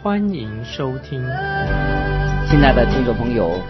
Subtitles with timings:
[0.00, 1.20] 欢迎收听。
[2.48, 3.60] 亲爱的听众朋友，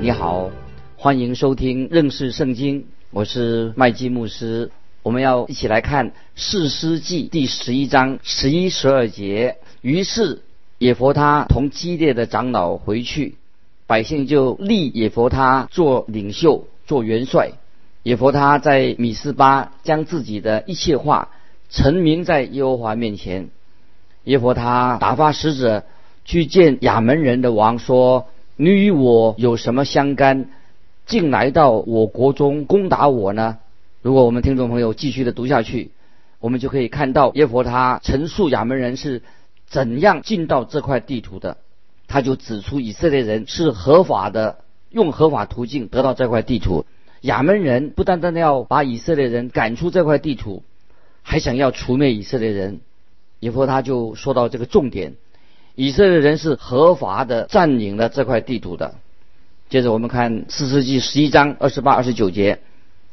[0.00, 0.50] 你好，
[0.96, 4.72] 欢迎收听认识圣经，我是麦基牧师。
[5.04, 9.58] 我们要一起来看《士师记》第十一章十一、十二节。
[9.80, 10.42] 于是
[10.78, 13.36] 耶佛他同基列的长老回去，
[13.86, 17.52] 百姓就立耶佛他做领袖、做元帅。
[18.02, 21.28] 耶佛他在米斯巴将自己的一切话
[21.70, 23.50] 陈明在耶和华面前。
[24.26, 25.84] 耶佛他打发使者
[26.24, 30.48] 去见亚门人的王，说：“你与我有什么相干？
[31.06, 33.58] 竟来到我国中攻打我呢？”
[34.02, 35.92] 如果我们听众朋友继续的读下去，
[36.40, 39.22] 我们就可以看到耶佛他陈述亚门人是
[39.68, 41.56] 怎样进到这块地图的。
[42.08, 44.58] 他就指出以色列人是合法的，
[44.90, 46.84] 用合法途径得到这块地图。
[47.20, 50.64] 亚门人不单单要把以色列人赶出这块地图，
[51.22, 52.80] 还想要除灭以色列人。
[53.40, 55.14] 耶佛他就说到这个重点：
[55.74, 58.94] 以色列人是合法的占领了这块地图的。
[59.68, 62.60] 接着我们看四世纪十一章二十八、二十九节。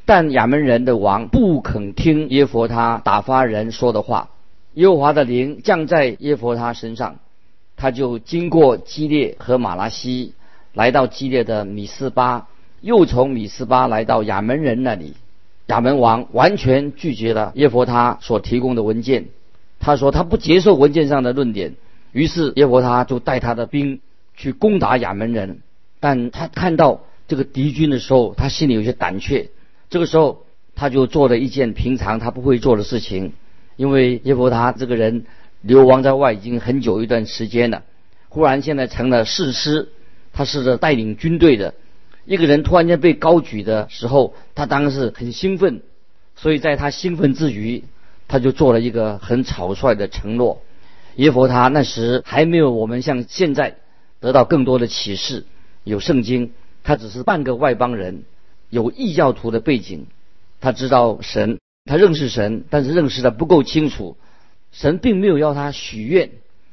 [0.06, 4.32] 但亚门人的王不肯听耶佛他打发人说的话，
[4.74, 7.20] 耶和华的灵降在耶佛他身上，
[7.78, 10.34] 他就经过基列和马拉西，
[10.74, 12.50] 来到基列的米斯巴，
[12.82, 15.14] 又从米斯巴来到亚门人那里。
[15.68, 19.28] 亚门王完全拒绝了耶佛他所提供的文件，
[19.84, 21.76] 他说他不接受文件上的论点。
[22.14, 24.00] 于是耶佛他就带他的兵
[24.38, 25.60] 去攻打亚门人，
[26.00, 29.50] 但他看到这个敌军的时候，他心里有些胆怯。
[29.90, 33.34] 这个时候，他就做了一件平常他不会做的事情，
[33.76, 35.26] 因为耶弗他这个人
[35.62, 37.84] 流亡在外已经很久一段时间了，
[38.30, 39.90] 忽然现在成了士师，
[40.32, 41.74] 他是着带领军队的。
[42.26, 45.82] 一个人，突然间被高举的时候，他当然是很兴奋，
[46.36, 47.84] 所以在他兴奋之余，
[48.34, 50.60] 他就做了一个很草率的承诺。
[51.18, 53.76] 耶弗他那时还没有我们像现在
[54.20, 55.46] 得到更多的启示，
[55.84, 56.50] 有圣经，
[56.82, 58.24] 他只是半个外邦人。
[58.72, 60.08] 有异教徒的背景，
[60.60, 64.18] 他知道神，他认识神，但是认识的不够清楚。
[64.72, 66.32] 神并没有要他许愿，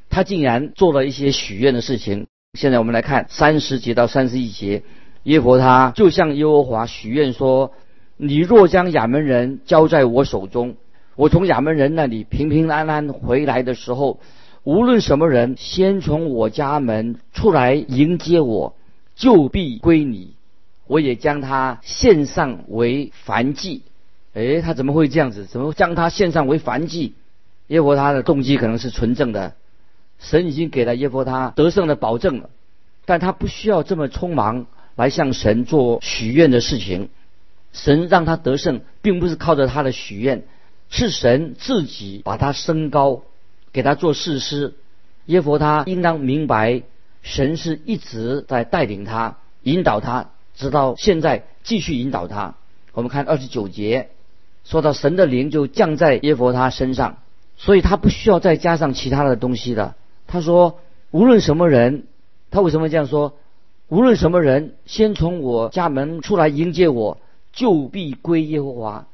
[0.09, 2.27] 他竟然做了一些许愿的事情。
[2.59, 4.83] 现在我们来看三十节到三十一节，
[5.25, 7.75] 耶和他就向耶和华许愿说
[8.17, 10.77] ：“你若将亚门人交在我手中，
[11.17, 14.21] 我从亚门人那里平平安安回来的时候，
[14.65, 18.75] 无论什么人先从我家门出来迎接我，
[19.17, 20.35] 就必归你。”
[20.87, 23.83] 我也将他献上为凡祭，
[24.35, 25.47] 诶，他怎么会这样子？
[25.47, 27.15] 怎么将他献上为凡祭？
[27.69, 29.55] 耶和他的动机可能是纯正的，
[30.19, 32.51] 神已经给了耶和他得胜的保证了，
[33.05, 34.67] 但他不需要这么匆忙
[34.97, 37.09] 来向神做许愿的事情。
[37.73, 40.43] 神让他得胜，并不是靠着他的许愿，
[40.91, 43.23] 是神自己把他升高，
[43.73, 44.75] 给他做事师。
[45.27, 46.83] 耶和他应当明白，
[47.23, 50.31] 神是一直在带领他，引导他。
[50.57, 52.57] 直到现在，继续引导他。
[52.93, 54.11] 我们看二十九节，
[54.65, 57.19] 说到神的灵就降在耶佛他身上，
[57.57, 59.95] 所以他不需要再加上其他的东西的。
[60.27, 60.81] 他说
[61.13, 62.05] ：“无论什么人，
[62.51, 63.37] 他为什么这样说？
[63.89, 67.19] 无论什么人先从我家门出来迎接我，
[67.53, 69.07] 就必归耶和华。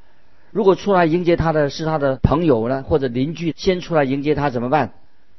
[0.51, 4.93] 如果出来迎接他的是他的朋友呢，或者邻居先出来迎接他怎么办？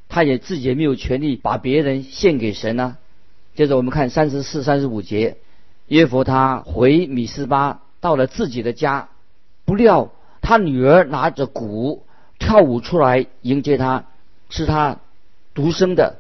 [0.08, 2.96] 他也自己也没有权利把别人献给神呢。
[3.54, 5.36] 接着我们看三十四、三十五节。
[5.88, 9.08] 耶弗他回米斯巴，到了自己的家，
[9.64, 12.04] 不料他女儿拿着鼓
[12.38, 14.04] 跳舞出来迎接他，
[14.50, 14.98] 是他
[15.54, 16.16] 独生的，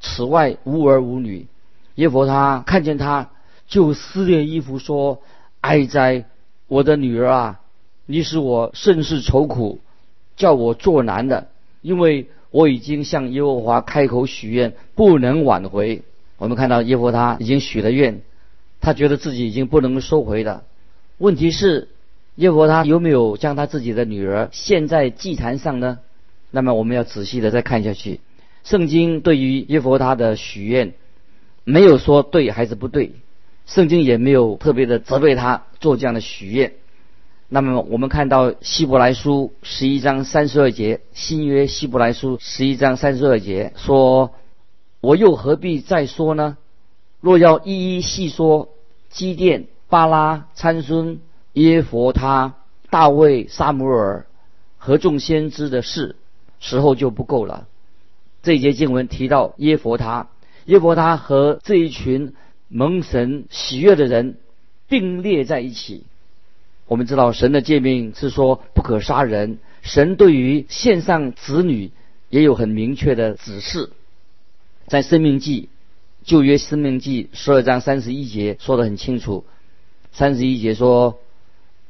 [0.00, 1.46] 此外无儿无女。
[1.94, 3.30] 耶弗他看见他，
[3.66, 5.22] 就撕裂衣服说
[5.62, 6.24] ：“哀哉，
[6.68, 7.60] 我的女儿啊，
[8.06, 9.80] 你使我甚是愁苦，
[10.36, 11.48] 叫我作难的，
[11.82, 16.02] 因为我已经向耶和华开口许愿，不能挽回。”
[16.38, 18.20] 我们看到耶和他已经许了愿。
[18.80, 20.62] 他觉得自己已经不能收回了。
[21.18, 21.88] 问题是，
[22.36, 25.98] 耶和他有没有将他自己的女儿献在祭坛上呢？
[26.50, 28.20] 那么我们要仔细的再看下去。
[28.62, 30.92] 圣经对于耶和他的许愿，
[31.64, 33.12] 没有说对还是不对，
[33.66, 36.74] 圣经也没有特别的责备他做这样的许愿。
[37.48, 44.32] 那么我们看到希伯来书十一章三十二节，新约希伯来书十一章三十二节说
[45.00, 46.56] ：“我又何必再说呢？
[47.20, 48.70] 若要一一细说
[49.10, 51.20] 基甸、巴拉、参孙、
[51.52, 52.54] 耶佛他、
[52.90, 54.26] 大卫、撒母耳
[54.76, 56.16] 和众先知的事，
[56.58, 57.68] 时候就不够了。
[58.42, 60.26] 这一节经文提到耶佛他，
[60.64, 62.34] 耶佛他和这一群
[62.66, 64.38] 蒙神喜悦的人
[64.88, 66.06] 并列在一起。
[66.88, 71.90] 我们知道神的诫命是说不可杀人，神对于献上子女
[72.30, 73.90] 也有很明确的指示，
[74.86, 75.68] 在生命记
[76.22, 79.44] 旧约生命记十二章三十一节说得很清楚，
[80.12, 81.18] 三十一节说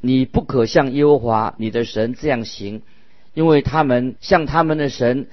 [0.01, 2.81] 你不可向耶和华你的神这样行，
[3.35, 5.29] 因为他们向他们的神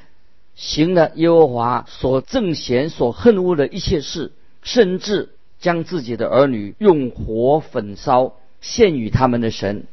[0.56, 8.36] 行了耶和华所憎嫌所恨恶的一切事，甚至将自己的儿女用火焚烧。
[8.64, 9.84] 献与他们的神，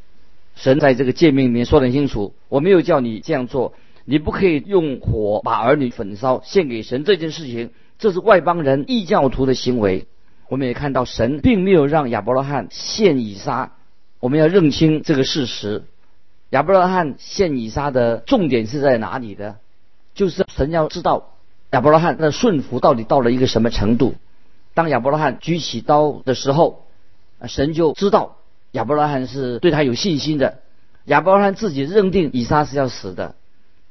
[0.54, 3.74] 神在这个诫命里面说得很清楚，我没有叫你这样做，
[4.04, 10.06] 你不可以用火把儿女焚烧献给神这件事情，这是外邦人异教徒的行为。
[10.48, 13.72] 我们也看到神并没有让亚伯拉罕献以撒，
[14.20, 15.82] 我们要认清这个事实。
[16.50, 19.56] 亚伯拉罕献以撒的重点是在哪里的？
[20.14, 21.34] 就是神要知道
[21.70, 24.14] 亚伯拉罕的顺服到底到了一个什么程度。
[24.74, 26.84] 当亚伯拉罕举起刀的时候，
[27.46, 28.36] 神就知道。
[28.72, 30.58] 亚伯拉罕是对他有信心的，
[31.06, 33.34] 亚伯拉罕自己认定以撒是要死的，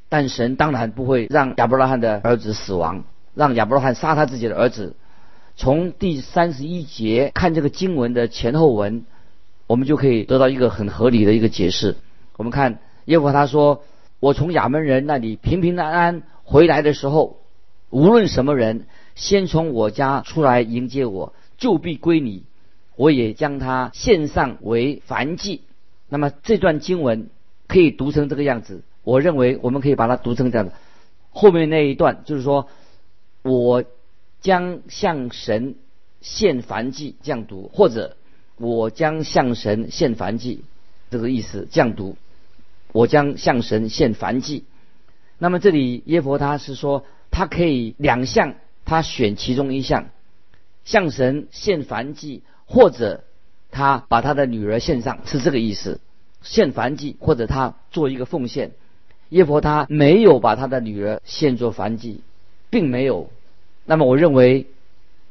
[0.08, 3.04] 但神当然不会让亚伯拉罕的儿子死亡，
[3.36, 4.96] 让亚伯拉罕杀他自己的儿子。
[5.58, 9.04] 从第三十一节看这个经文的前后文，
[9.68, 11.98] 我们就可以得到一个很合理的一个解释。
[12.38, 13.84] 我们看耶和华他说
[14.22, 17.40] ：“我从亚门人那里平平安安回来的时候，
[17.90, 18.86] 无论什么人
[19.16, 22.44] 先从我家出来迎接我，就必归你。”
[23.00, 25.62] 我也将它献上为燔祭。
[26.10, 27.30] 那么这段经文
[27.66, 28.82] 可以读成这个样子。
[29.06, 30.74] 我认为我们可以把它读成这样的。
[31.30, 32.68] 后面那一段就是说，
[33.42, 33.86] 我
[34.42, 35.76] 将向神
[36.20, 38.18] 献燔祭，这样读；或者
[38.58, 40.66] 我将向神献燔祭，
[41.10, 42.18] 这个意思这样读。
[42.92, 44.66] 我将向神献燔祭。
[45.38, 50.10] 那么这里耶佛他是说，他可以两项，他选其中一项，
[50.84, 52.44] 向神献燔祭。
[52.72, 53.24] 或者
[53.72, 56.00] 他把他的女儿献上，是这个意思，
[56.44, 58.74] 献燔祭，或者他做一个奉献。
[59.30, 62.22] 耶婆他没有把他的女儿献作燔祭，
[62.70, 63.32] 并没有。
[63.86, 64.68] 那么我认为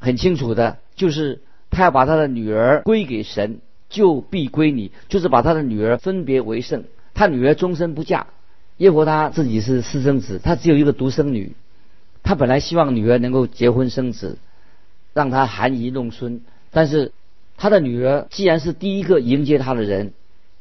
[0.01, 1.41] 很清楚的，就是
[1.71, 6.83] 他要把他的女儿归给神，就必归你，就是把他的女儿分别为圣。
[7.15, 8.27] 他女儿终身不嫁。
[8.79, 11.53] 耶佛他自己是私生子，他只有一个独生女，
[12.25, 14.39] 他本来希望女儿能够结婚生子，
[15.15, 16.41] 让他含饴弄孙，
[16.73, 17.13] 但是。
[17.59, 20.13] 他的女儿既然是第一个迎接他的人，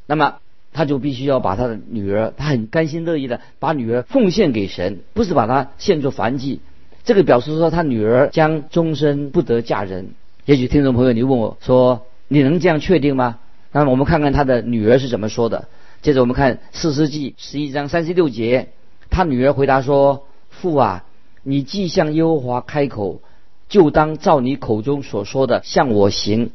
[0.07, 0.39] 那么
[0.73, 6.59] 他就必须要把他的女儿，他很甘心乐意的把女儿奉献给神，不是把她献作燔祭。
[7.03, 10.09] 这个表示说他女儿将终身不得嫁人。
[10.45, 13.39] 也许听众朋友，你问我说，你能这样确定吗？
[13.71, 15.67] 那么我们看看他的女儿是怎么说的。
[16.01, 18.69] 接着我们看四世纪十一章三十六节，
[19.09, 21.05] 他女儿回答说：“父啊，
[21.44, 23.21] 你既向耶和华开口，
[23.69, 26.51] 就当照你口中所说的向我行。”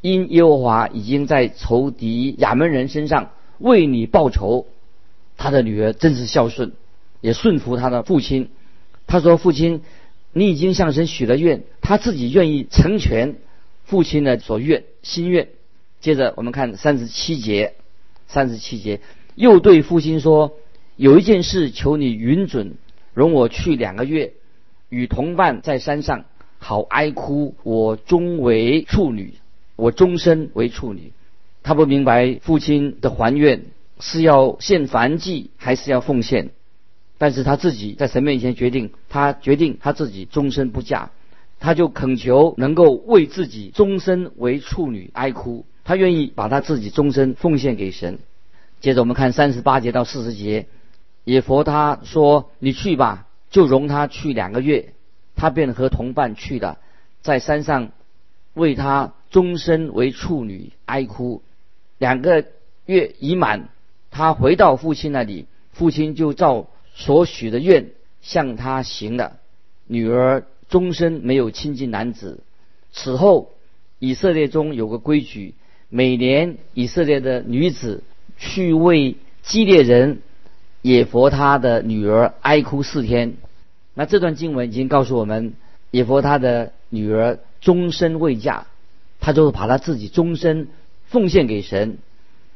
[0.00, 4.66] 因耶和华已经在仇敌亚门人身上为你报仇，
[5.36, 6.72] 他的女儿真是孝顺，
[7.20, 8.50] 也顺服他的父亲。
[9.06, 9.82] 他说：“父亲，
[10.32, 13.36] 你已经向神许了愿，他自己愿意成全
[13.84, 15.48] 父亲的所愿心愿。”
[16.00, 17.74] 接着我们看三十七节，
[18.26, 19.00] 三十七节
[19.34, 20.52] 又对父亲说
[20.96, 22.74] ：“有一件事求你允准，
[23.14, 24.32] 容我去两个月，
[24.88, 26.24] 与同伴在山上，
[26.58, 29.34] 好哀哭我终为处女。”
[29.76, 31.12] 我终身为处女，
[31.62, 33.66] 他不明白父亲的还愿
[34.00, 36.50] 是要献燔祭还是要奉献，
[37.18, 41.10] 但是他自己在神面前决定，他决定他自己终身不嫁，
[41.60, 48.18] 他就恳求能够为自己终身为处女哀哭，他愿意把他自己终身奉献给神。
[48.80, 50.66] 接着我们看三十八节到四十节，
[51.24, 54.94] 也佛他说：“你去吧，就容他去两个月。”
[55.36, 56.78] 他便和同伴去了，
[57.20, 57.90] 在山上
[58.54, 59.12] 为他。
[59.30, 61.42] 终身为处女，哀哭。
[61.98, 62.44] 两个
[62.84, 63.68] 月已满，
[64.10, 67.90] 他回到父亲那里，父亲就照所许的愿
[68.22, 69.38] 向他行了。
[69.86, 72.40] 女儿终身没有亲近男子。
[72.92, 73.50] 此后，
[73.98, 75.54] 以色列中有个规矩，
[75.88, 78.02] 每年以色列的女子
[78.38, 80.20] 去为基列人
[80.82, 83.34] 也佛他的女儿哀哭四天。
[83.94, 85.54] 那这段经文已经告诉我们，
[85.90, 88.66] 也佛他的女儿终身未嫁。
[89.26, 90.68] 他就是把他自己终身
[91.06, 91.98] 奉献给神。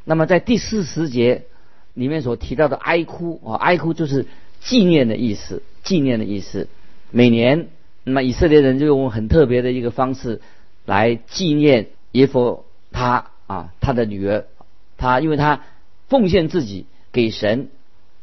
[0.04, 1.46] 那么在第四十节
[1.94, 4.26] 里面所提到的哀哭啊，哀哭就是
[4.60, 6.68] 纪念的意思，纪念的意思。
[7.10, 7.70] 每年
[8.04, 10.40] 那么以色列人就用很特别的一个方式
[10.86, 14.44] 来纪念耶佛他啊，他的女儿，
[14.96, 15.62] 他因为他
[16.08, 17.66] 奉献自己给神，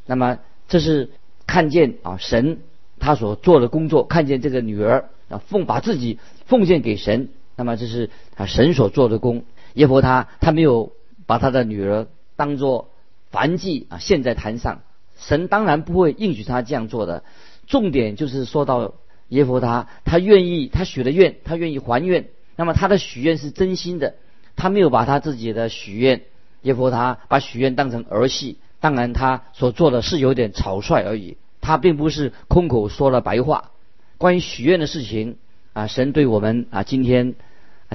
[0.05, 0.39] 那么
[0.69, 1.09] 这是
[1.45, 2.59] 看见啊神
[2.97, 9.43] 他所做的工作，看见这个女儿啊奉把自己奉献给神，那么这是啊神所做的工。
[9.73, 10.93] 耶和他他没有
[11.25, 12.89] 把他的女儿当做
[13.31, 14.79] 凡祭啊献在坛上，
[15.19, 17.23] 神当然不会应许他这样做的。
[17.67, 18.93] 重点就是说到
[19.27, 22.29] 耶和他，他愿意他许的愿，他愿意还愿。
[22.55, 24.15] 那么他的许愿是真心的，
[24.55, 26.21] 他没有把他自己的许愿，
[26.61, 28.57] 耶和他把许愿当成儿戏。
[28.79, 33.71] 当然他所做的是有点草率而已，他并不是空口说了白话。
[34.17, 35.37] 关于许愿的事情
[35.73, 37.35] 啊，神对我们啊今天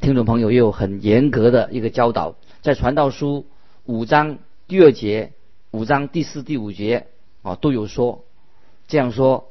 [0.01, 3.47] 听众朋友也有很严格的一个教导，在传道书
[3.85, 5.33] 五章第二节、
[5.71, 7.07] 五章第四、第五节
[7.43, 8.25] 啊都有说，
[8.89, 9.49] 这样说。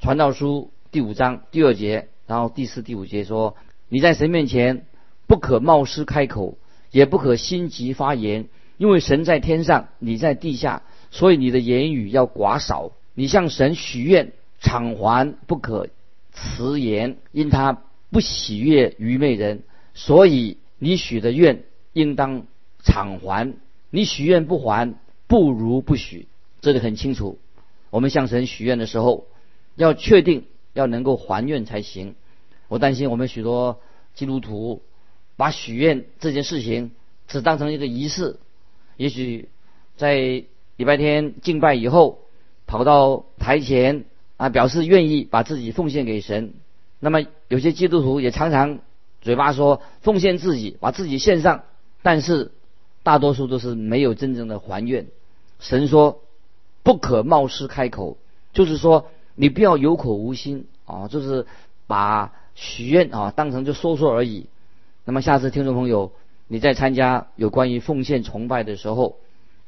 [0.00, 3.56] 传道书第五章第二节，然后第四、第五节说
[3.88, 4.84] ：“你在神面前
[5.26, 6.58] 不可冒失开口，
[6.90, 12.92] 也不可心急发言，因为神在天上，你在地下，所以你的言语要寡少。
[13.14, 15.88] 你向神许愿，偿还不可
[16.32, 19.62] 辞言，因他不喜悦愚昧人，
[19.94, 22.46] 所以你许的愿应当
[22.84, 23.54] 偿还。
[23.90, 24.94] 你许愿不还，
[25.26, 26.28] 不如不许。
[26.60, 27.38] 这里很清楚。
[27.90, 29.26] 我们向神许愿的时候。”
[29.76, 32.14] 要确定要能够还愿才行。
[32.68, 33.80] 我担心我们许多
[34.14, 34.82] 基督徒
[35.36, 36.92] 把许愿这件事情
[37.26, 38.38] 只当成一个仪式，
[38.96, 39.48] 也许
[39.96, 40.16] 在
[40.76, 42.20] 礼拜天敬拜以后，
[42.68, 44.04] 跑到台前
[44.36, 46.54] 啊表示愿意把自己奉献给神。
[47.00, 48.78] 那么有些基督徒也常常
[49.24, 51.64] 嘴巴说奉献自己，把自己献上，
[52.02, 52.52] 但是
[53.02, 55.08] 大多数都是没有真正的还愿。
[55.58, 56.22] 神说
[56.84, 58.16] 不可冒失开口，
[58.52, 59.08] 就是说。
[59.36, 61.44] 你不要有口无心啊，就是
[61.88, 64.46] 把许愿啊当成就说说而已。
[65.04, 66.12] 那么下次听众朋友
[66.46, 69.16] 你在参加有关于奉献崇拜的时候，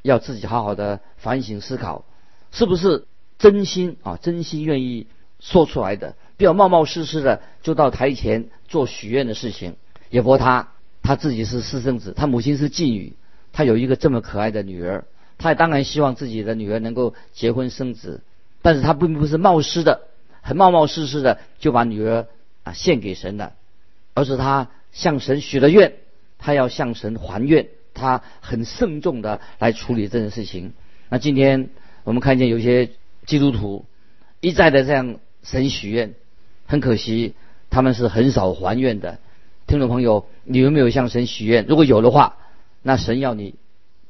[0.03, 2.05] 要自己好好的反省思考，
[2.53, 3.07] 是不是
[3.41, 5.09] 真心啊真心愿意
[5.41, 9.77] 说出来的，不要冒冒失失的就到台前做许愿的事情。
[10.11, 13.15] 也伯他他自己是私生子，他母亲是妓女，
[13.53, 15.05] 他有一个这么可爱的女儿，
[15.39, 18.23] 他也当然希望自己的女儿能够结婚生子。
[18.63, 20.09] 但是他并不是冒失的，
[20.43, 22.27] 很冒冒失失的就把女儿
[22.65, 23.53] 啊献给神了，
[24.15, 25.95] 而是他向神许了愿，
[26.39, 30.73] 他要向神还愿，他很慎重的来处理这件事情。
[31.09, 31.71] 那今天
[32.03, 32.91] 我们看见有些
[33.25, 33.85] 基督徒
[34.41, 36.15] 一再的这样神许愿，
[36.67, 37.35] 很可惜
[37.71, 39.19] 他们是很少还愿的。
[39.67, 41.65] 听众朋友，你有没有向神许愿？
[41.67, 42.37] 如果有的话，
[42.83, 43.55] 那神要你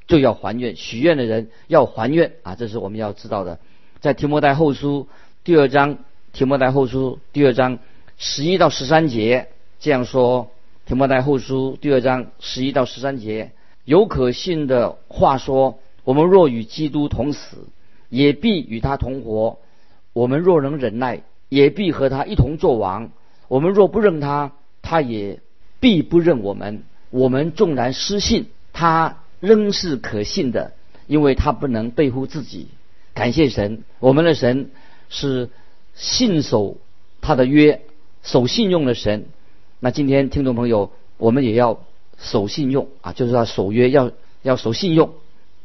[0.06, 3.58] 就要还愿，许愿的人要还愿啊，这是我们要知道的。
[4.00, 5.08] 在提摩太后书
[5.44, 5.98] 第二章，
[6.32, 7.78] 提摩太后书第二章
[8.18, 9.48] 十一到十三节
[9.80, 10.50] 这样说：
[10.84, 13.52] 提摩太后书第二章十一到十三节，
[13.84, 17.56] 有可信的话说：我们若与基督同死，
[18.10, 19.58] 也必与他同活；
[20.12, 23.10] 我们若能忍耐，也必和他一同作王；
[23.48, 25.40] 我们若不认他，他也
[25.80, 26.82] 必不认我们。
[27.10, 30.72] 我们纵然失信，他仍是可信的，
[31.06, 32.68] 因为他不能背负自己。
[33.14, 34.70] 感谢神，我们的神
[35.08, 35.48] 是
[35.94, 36.76] 信守
[37.20, 37.80] 他的约、
[38.22, 39.26] 守信用的神。
[39.80, 41.80] 那今天听众朋友，我们也要
[42.18, 44.10] 守信用啊，就是要守约，要
[44.42, 45.12] 要守信用。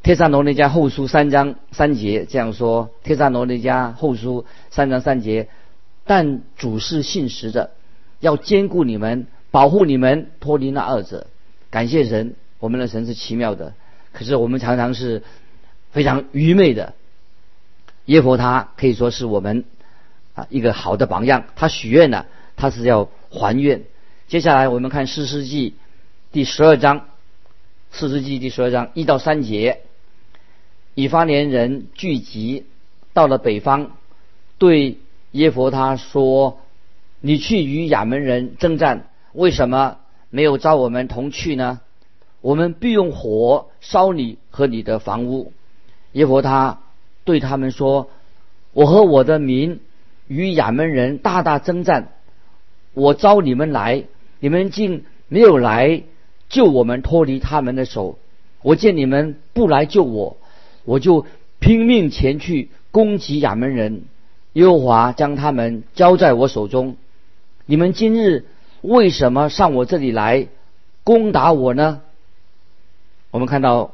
[0.03, 5.47] 帖撒罗尼迦后书三章三节这样说：帖撒罗尼迦后书三章三节，
[6.05, 7.72] 但主是信实的，
[8.20, 11.27] 要兼顾你们，保护你们，脱离那二者。
[11.70, 13.74] 感谢神，我们的神是奇妙的。
[14.12, 15.24] 可是我们常常是
[15.91, 16.93] 非常愚昧的。
[18.05, 19.63] 耶和他可以说是我们
[20.34, 21.46] 啊一个好的榜样。
[21.55, 22.25] 他许愿了，
[22.58, 23.84] 他是要还愿。
[24.27, 25.75] 接下来我们看四世纪
[26.31, 27.05] 第十二章，
[27.91, 29.81] 四世纪第十二章一到三节，
[30.96, 32.65] 以法莲人聚集
[33.13, 33.91] 到了北方，
[34.58, 34.98] 对
[35.31, 36.59] 耶佛他说
[37.21, 39.97] ：“你去与亚门人征战，为什么
[40.29, 41.81] 没有招我们同去呢？
[42.41, 45.53] 我们必用火烧你和你的房屋。”
[46.13, 46.79] 耶和他。
[47.23, 48.09] 对他们说
[48.73, 49.79] ：“我和我的民
[50.27, 52.13] 与亚门人大大征战，
[52.95, 54.05] 我召你们来，
[54.39, 56.01] 你们竟没有来
[56.50, 58.17] 救我们脱离他们的手。
[58.63, 60.38] 我见你们不来救我，
[60.83, 61.27] 我就
[61.59, 64.05] 拼命前去攻击亚门人。
[64.53, 66.98] 耶和华将他们交在我手中。
[67.65, 68.46] 你们今日
[68.81, 70.48] 为什么上我这里来
[71.03, 72.01] 攻打我呢？”
[73.31, 73.93] 我们看到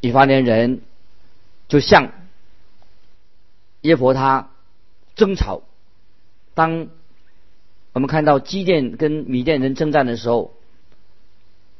[0.00, 0.80] 以法莲人。
[1.66, 2.12] 就像
[3.80, 4.50] 耶佛他
[5.16, 5.62] 争吵，
[6.52, 6.88] 当
[7.94, 10.52] 我们看到基甸跟米甸人征战的时候，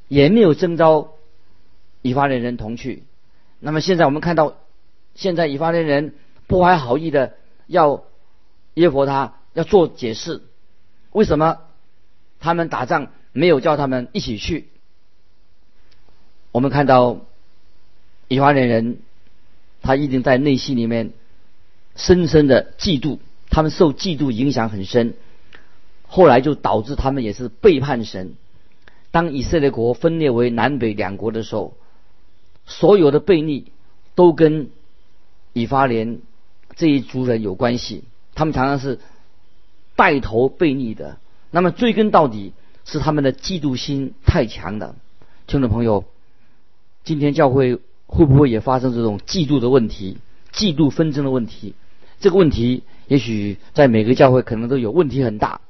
[0.08, 1.12] 也没有征召
[2.00, 3.02] 以法莲人同去。
[3.60, 4.54] 那么现在我们看到，
[5.14, 6.14] 现在以法莲人
[6.46, 7.34] 不怀好意的
[7.66, 8.04] 要
[8.74, 10.42] 耶佛他要做解释，
[11.12, 11.58] 为什么
[12.40, 14.68] 他们打仗没有叫他们一起去？
[16.52, 17.20] 我们看到
[18.28, 18.98] 以法莲人，
[19.82, 21.12] 他一定在内心里面
[21.96, 23.18] 深深的嫉妒，
[23.50, 25.14] 他们受嫉妒影响很深。
[26.06, 28.34] 后来就导致他们也是背叛神。
[29.10, 31.76] 当以色列国分裂为南北两国的时候，
[32.66, 33.72] 所有的悖逆
[34.14, 34.70] 都跟
[35.52, 36.20] 以法莲
[36.76, 38.04] 这一族人有关系。
[38.34, 38.98] 他们常常是
[39.96, 41.18] 带头悖逆的。
[41.50, 42.52] 那么追根到底
[42.84, 44.96] 是他们的嫉妒心太强了。
[45.46, 46.04] 听众朋友，
[47.04, 50.18] 今天教会会不会也发生这种嫉妒的问题、
[50.52, 51.74] 嫉妒纷争的问题？
[52.18, 55.60] 这个问题也许在每个教会可能都有问题很大。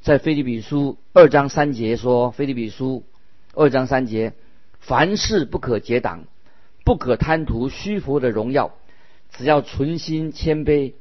[0.00, 3.02] 在菲利比书二章三节说：“菲利比书
[3.54, 4.32] 二章三节，
[4.78, 6.24] 凡事不可结党，
[6.84, 8.70] 不可贪图虚浮的荣耀，
[9.36, 10.92] 只要存心谦卑，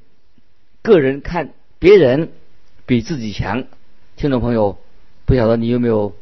[0.82, 2.32] 个人看别人
[2.86, 3.66] 比自己强。”
[4.16, 4.78] 听众朋友，
[5.26, 6.16] 不晓得你有没有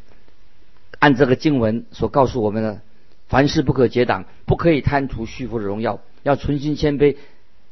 [1.00, 2.82] 按这个经文所告诉我们的：
[3.28, 7.18] 凡事不可结党，不可以贪图虚浮的荣耀，要存心谦卑，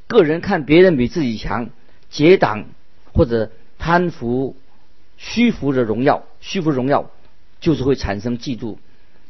[0.08, 1.70] 个人看别人比自己强。
[2.10, 2.66] 结党
[3.14, 4.56] 或者贪图。
[5.16, 7.10] 虚浮的荣耀，虚浮荣耀，
[7.62, 8.78] 就是会产生嫉妒。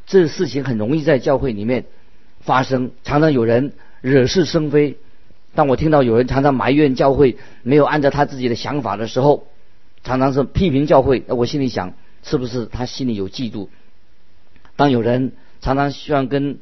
[0.06, 1.84] 这事情很容易在教会里面
[2.40, 4.98] 发生，常常有人惹是生非。
[5.54, 9.46] 当我听到有人常常埋怨教会没有按照他自己的想法的时候，
[10.02, 11.24] 常常是批评教会。
[11.28, 13.68] 我心里想，是不是他心里有嫉妒？
[14.76, 15.32] 当有人
[15.62, 16.58] 常常希望跟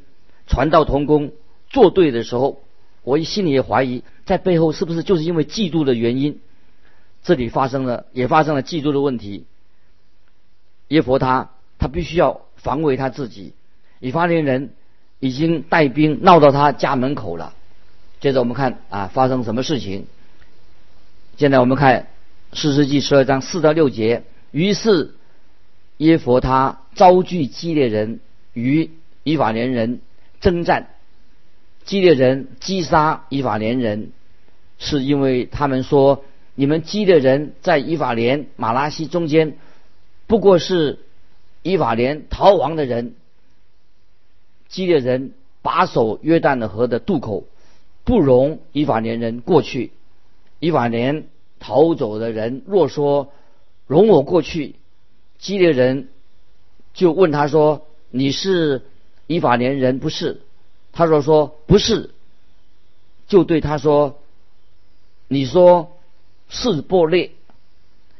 [0.47, 1.33] 传道同工
[1.69, 2.63] 作对的时候，
[3.03, 6.39] 我心里也怀疑，在背后是不是就是因为嫉妒的原因？
[7.23, 9.45] 这里发生了，也发生了嫉妒的问题。
[10.87, 13.53] 耶佛他他必须要防卫他自己。
[13.99, 14.69] 以法莲人
[15.23, 17.53] 已经带兵闹到他家门口了。
[18.19, 20.03] 接着我们看啊，发生什么事情？
[21.37, 22.07] 现在我们看
[22.51, 24.23] 四世纪十二章四到六节。
[24.51, 25.15] 于是
[25.95, 28.19] 耶佛他招聚基列人
[28.51, 28.91] 与
[29.23, 30.01] 以法莲人
[30.41, 30.89] 征战。
[31.85, 34.11] 基列人击杀以法莲人，
[34.77, 36.25] 是因为他们说。
[36.55, 39.57] 你们基的人在以法莲、马拉西中间，
[40.27, 40.99] 不过是
[41.63, 43.15] 以法莲逃亡的人。
[44.73, 47.43] 基列人把守约旦河的渡口，
[48.03, 49.91] 不容以法莲人过去。
[50.59, 51.27] 以法莲
[51.59, 53.31] 逃走的人若说
[53.85, 54.75] 容我过去，
[55.37, 56.09] 基列人
[56.95, 58.81] 就问他说：“你是
[59.27, 60.41] 以法莲人不是？”
[60.91, 62.09] 他说：“说不是。”
[63.29, 64.17] 就对他说
[65.29, 65.91] ：“你说。”
[66.55, 67.31] 是波列，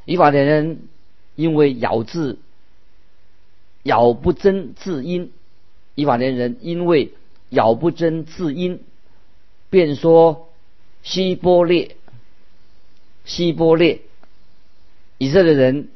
[0.05, 0.87] 以法莲人
[1.35, 2.39] 因为咬字
[3.83, 5.31] 咬不真字音，
[5.95, 7.13] 以法莲人因为
[7.49, 8.81] 咬不真字音，
[9.69, 10.49] 便说
[11.03, 11.95] 希波列，
[13.25, 14.01] 希波列，
[15.17, 15.89] 以色列人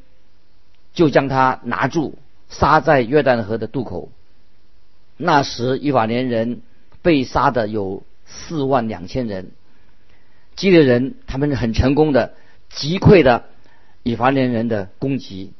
[0.94, 2.14] 就将他拿住，
[2.48, 4.10] 杀在约旦河的渡口。
[5.16, 6.62] 那时以法莲人
[7.02, 9.50] 被杀的有四万两千人。
[10.54, 12.34] 基列人他们很成功的
[12.68, 13.46] 击溃了
[14.02, 15.52] 以法莲人的攻击，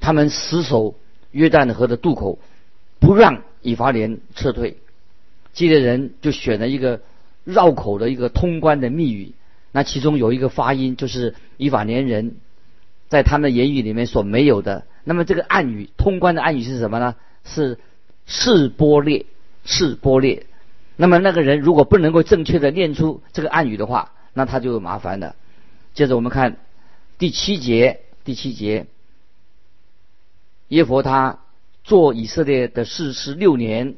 [0.00, 0.94] 他们死守
[1.30, 2.38] 约旦河的渡口，
[3.04, 4.78] 不让以法莲撤退。
[5.52, 7.02] 基列人就选了一个
[7.44, 9.34] 绕口的一个通关的密语，
[9.72, 12.36] 那其中有一个发音就是以法莲人
[13.08, 14.86] 在他们的言语里面所没有的。
[15.04, 17.14] 那么这个暗语通关的暗语是什么呢？
[17.44, 17.78] 是
[18.24, 19.26] 示波列，
[19.66, 20.46] 示波列。
[20.96, 25.36] 那么那个人如果不能够正确的念出这个暗语的话，那他就有麻烦了。
[25.92, 26.56] 接着我们看
[27.18, 28.86] 第七节，第七节，
[30.68, 31.38] 耶佛他
[31.84, 33.94] 做以色列的士师六年，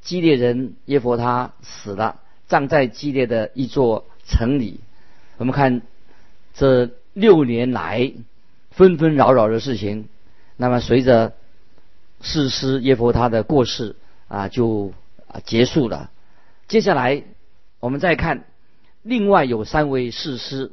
[0.00, 4.80] 基列人耶佛他死了，葬在基列的一座城里。
[5.36, 5.82] 我们看
[6.54, 8.14] 这六年来
[8.70, 10.08] 纷纷扰扰的事情，
[10.56, 11.34] 那么随着
[12.22, 13.96] 士师耶佛他的过世
[14.28, 14.94] 啊，就。
[15.28, 16.10] 啊，结束了。
[16.68, 17.22] 接下来
[17.80, 18.44] 我们再看，
[19.00, 20.72] 另外有三位士师，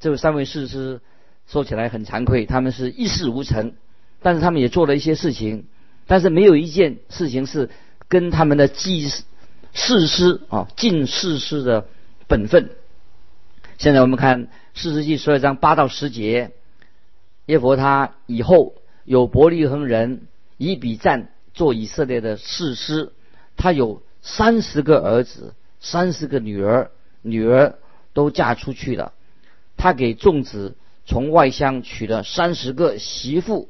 [0.00, 1.02] 这三位士师
[1.46, 3.74] 说起来很惭愧，他们是一事无成，
[4.22, 5.66] 但是他们也做了一些事情，
[6.06, 7.70] 但是没有一件事情是
[8.08, 9.10] 跟他们的祭
[9.72, 11.86] 士师啊尽士师的
[12.28, 12.70] 本分。
[13.78, 16.52] 现在我们看四世纪十二章八到十节，
[17.46, 23.12] 耶佛他以后有伯利恒人以比赞做以色列的士师。
[23.56, 26.90] 他有三十个儿子，三十个女儿，
[27.22, 27.74] 女儿
[28.12, 29.12] 都嫁出去了。
[29.76, 33.68] 他给众子从外乡娶了三十个媳妇。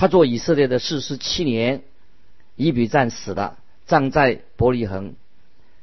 [0.00, 1.82] 他做以色列的士师七年，
[2.56, 5.14] 以比战死了，葬在伯利恒。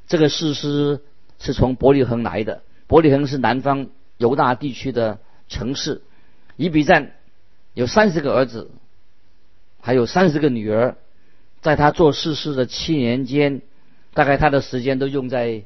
[0.08, 1.00] 这个士师
[1.38, 6.02] 是从伯利恒来的，伯利恒是南方犹大地区的城市。
[6.56, 7.12] 以比战
[7.74, 8.72] 有三十个儿子，
[9.80, 10.96] 还有三十个女儿。
[11.60, 13.62] 在他做士师的七年间，
[14.14, 15.62] 大概他的时间都用在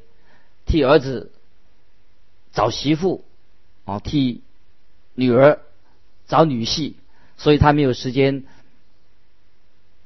[0.67, 1.31] 替儿子
[2.51, 3.25] 找媳妇，
[3.85, 4.43] 啊，替
[5.15, 5.59] 女儿
[6.27, 6.93] 找女婿，
[7.37, 8.43] 所以他没有时间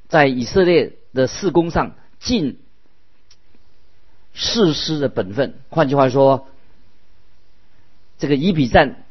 [0.08, 2.60] 在以色列的事工上尽
[4.34, 5.56] 事师的本分。
[5.70, 6.48] 换句话说，
[8.18, 9.04] 这个伊比赞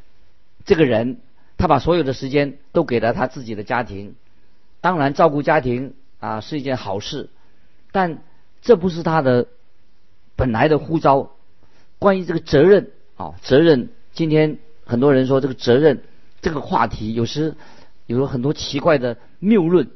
[0.64, 1.20] 这个人，
[1.57, 4.14] 他把所有的时间都给了他自己的家庭，
[4.81, 5.94] 当然照顾家庭。
[6.18, 7.29] 啊，是一件好事，
[7.92, 8.22] 但
[8.62, 9.46] 这不是他的
[10.35, 11.31] 本来的呼召。
[11.98, 16.02] 关于这个责任啊，责任，今天很多人说这个责任
[16.40, 17.55] 这个话题，有时
[18.07, 19.90] 有了很多奇怪的谬论。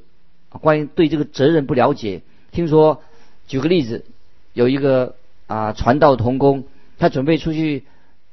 [0.50, 3.02] 关于对这个责任不了解，听说
[3.46, 4.04] 举个例子，
[4.52, 5.14] 有一个
[5.46, 6.64] 啊传道童工，
[6.98, 7.84] 他准备出去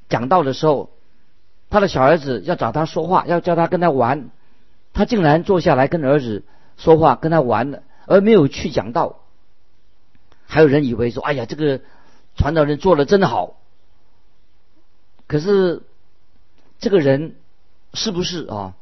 [0.09, 0.89] 讲道的时候，
[1.69, 4.29] 他的小儿子要找他说话，要叫他跟他玩，
[4.93, 6.43] 他竟然坐下来跟儿子。
[6.77, 9.17] 说话跟他玩的，而没有去讲道。
[10.45, 11.81] 还有人以为说：“哎呀，这个
[12.35, 13.57] 传道人做的真好。”
[15.25, 15.81] 可是
[16.77, 17.33] 这个人
[17.95, 18.75] 是不是啊？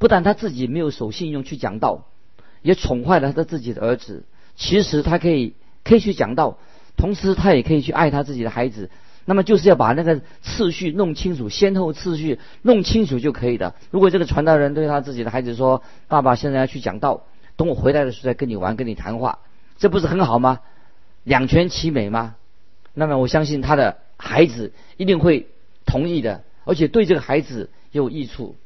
[0.00, 2.06] 不但他自己没有守信用去讲道，
[2.62, 4.24] 也宠坏了他的自己的儿子。
[4.56, 5.52] 其实他可以
[5.84, 6.56] 可以去讲道，
[6.96, 8.88] 同时他也可以去爱他自己的孩子。
[9.26, 13.74] 那么就是要把那个次序弄清楚，先后次序弄清楚就可以的。
[13.90, 17.24] 如果这个传道人对他自己的孩子说：“爸爸现在要去讲道。”
[17.56, 19.40] 等我回来的时候再跟你玩，跟你谈话，
[19.78, 20.60] 这不是很好吗？
[21.24, 22.36] 两全其美吗？
[22.94, 25.46] 那么我相信他的孩子一定会
[25.84, 28.56] 同意的，而且对这个孩子也有益处。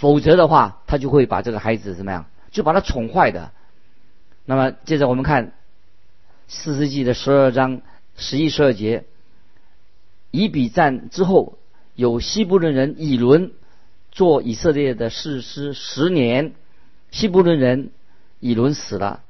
[0.00, 2.24] 否则的话，他就会把这个孩子怎么样？
[2.50, 3.52] 就把他宠坏的。
[4.46, 5.52] 那么接着我们看
[6.48, 7.82] 四世纪的十二章
[8.16, 9.04] 十一十二节，
[10.30, 11.58] 以比战之后，
[11.94, 13.52] 有西部伦人以伦
[14.10, 16.54] 做以色列的士师十年，
[17.10, 17.90] 西部伦人。
[18.42, 19.22] 以伦死了，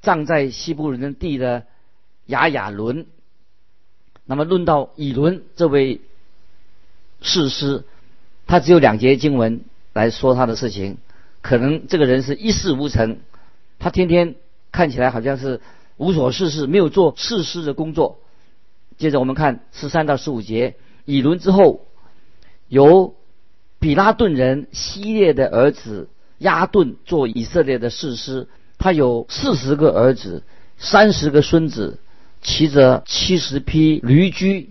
[0.00, 1.66] 葬在西部人地的
[2.26, 3.04] 雅雅伦。
[4.26, 6.00] 那么论到以伦这位
[7.20, 7.82] 士师，
[8.46, 9.64] 他只有两节经文
[9.94, 10.98] 来说他的事情。
[11.40, 13.20] 可能这个人是一事无成，
[13.78, 14.34] 他天天
[14.70, 15.60] 看起来好像是
[15.96, 18.18] 无所事事，没有做事师的工作。
[18.98, 21.86] 接着我们看十三到十五节，以伦之后，
[22.68, 23.14] 由
[23.78, 26.08] 比拉顿人希列的儿子。
[26.38, 30.42] 亚顿做以色列的士师，他有四十个儿子，
[30.76, 31.98] 三十个孙子，
[32.42, 34.70] 骑着七十匹驴驹。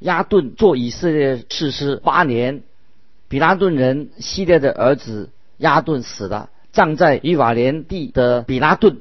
[0.00, 2.62] 亚顿做以色列士师八年，
[3.28, 9.00] 比拉顿人系列的儿子亚顿死了，葬在伊瓦莲地的比拉顿，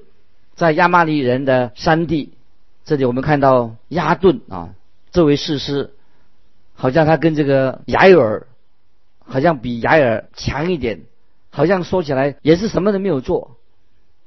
[0.55, 2.33] 在亚玛利人的山地。
[2.85, 4.75] 这里我们看到亚顿啊，
[5.11, 5.91] 这位士师，
[6.73, 8.47] 好像他跟这个雅尔，
[9.19, 11.01] 好像比雅尔强一点。
[11.49, 13.55] 好像说起来也是什么都没有做，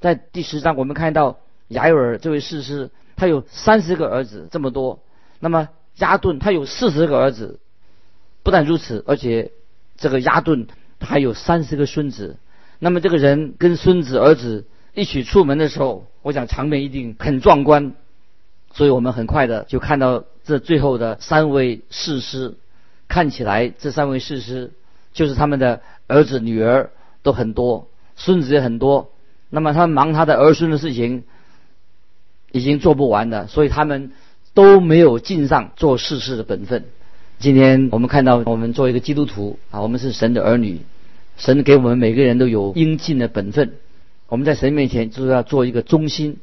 [0.00, 5.00] 在第十章我们看到雅尔这位士师，他有三十个儿子这么多，
[5.38, 7.60] 那么亚顿他有四十个儿子，
[8.42, 9.52] 不但如此，而且
[9.98, 10.66] 这个亚顿
[10.98, 12.38] 他还有三十个孙子，
[12.78, 17.92] 那么这个人跟孙子儿子一起出门的时候，我想场面一定很壮观，
[18.72, 22.54] 所以我们很快的就看到这最后的三位士师，
[23.08, 24.72] 看起来这三位士师
[25.12, 26.90] 就是他们的儿子女儿。
[27.20, 29.10] 都很多，孙子也很多，
[29.50, 31.24] 那么他忙他的儿孙的事情，
[32.52, 34.12] 已经做不完了，所以他们
[34.54, 36.84] 都没有尽上做世事的本分。
[37.40, 40.80] 今天我们看到，我们作为一个基督徒啊，我们是神的儿女，
[41.36, 43.74] 神给我们每个人都有应尽的本分。
[44.26, 46.38] 我们在神面前就是要做一个忠心，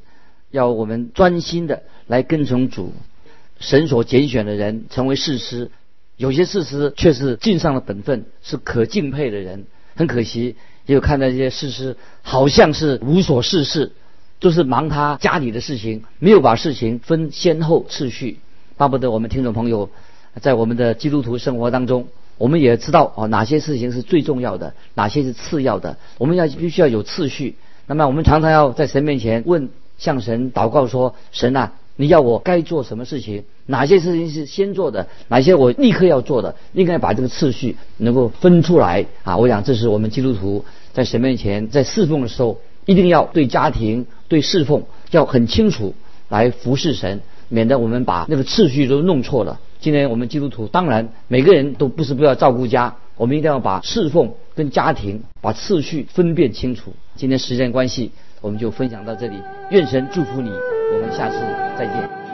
[0.51, 2.93] 要我们专心的来跟从主。
[3.59, 5.69] 神所拣选的人成为事师，
[6.15, 9.65] 有些事师却是尽上了本分，是可敬佩的人。
[9.97, 10.55] 很可惜，
[10.85, 13.91] 也有看到一些事实，好像是无所事事，
[14.39, 18.39] 就是忙他家里的事情，没有把事情分先后次序。
[18.77, 19.89] 巴不得我们听众朋友，
[20.41, 27.55] 在我们的基督徒生活当中，我们也知道啊，哪些事情是最重要的，哪些是次要的，我们要必须要有次序。
[27.87, 31.73] 那么我们常常要在神面前问，向神祷告说：神啊。
[31.97, 33.45] 你要我该做什么事情？
[33.67, 35.07] 哪些事情是先做的？
[35.29, 36.53] 哪些我立刻要做的？
[36.73, 39.37] 应该把这个次序能够分出来啊！
[39.37, 45.95] 我想这是我们基督徒在神面前在侍奉的时候，一定要对家庭、对侍奉要很清楚
[46.27, 49.61] 来服侍神，免得我们把那个次序都弄错了。
[49.85, 56.91] 今天我们基督徒当然每个人都不是不要照顾家，我们一定要把侍奉跟家庭把次序分辨清楚。
[57.15, 59.35] 今天时间关系，我们就分享到这里。
[59.69, 61.35] 愿神祝福你，我们下次
[61.77, 62.24] 再见。